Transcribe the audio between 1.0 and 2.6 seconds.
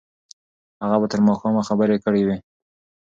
به تر ماښامه خبرې کړې وي.